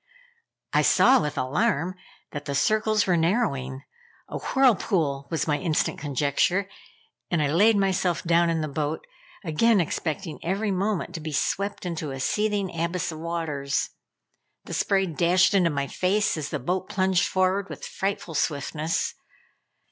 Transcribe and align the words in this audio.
I 0.73 0.81
saw, 0.81 1.21
with 1.21 1.37
alarm, 1.37 1.93
that 2.31 2.45
the 2.45 2.55
circles 2.55 3.05
were 3.05 3.15
narrowing 3.15 3.83
A 4.27 4.39
whirlpool 4.39 5.27
was 5.29 5.47
my 5.47 5.59
instant 5.59 5.99
conjecture, 5.99 6.67
and 7.29 7.39
I 7.39 7.45
laid 7.53 7.77
myself 7.77 8.23
down 8.23 8.49
in 8.49 8.61
the 8.61 8.67
boat, 8.67 9.05
again 9.43 9.79
expecting 9.79 10.39
every 10.43 10.71
moment 10.71 11.13
to 11.13 11.19
be 11.19 11.31
swept 11.31 11.85
into 11.85 12.09
a 12.09 12.19
seething 12.19 12.75
abyss 12.75 13.11
of 13.11 13.19
waters. 13.19 13.91
The 14.63 14.73
spray 14.73 15.05
dashed 15.05 15.53
into 15.53 15.69
my 15.69 15.85
face 15.85 16.35
as 16.35 16.49
the 16.49 16.57
boat 16.57 16.89
plunged 16.89 17.27
forward 17.27 17.69
with 17.69 17.85
frightful 17.85 18.33
swiftness. 18.33 19.13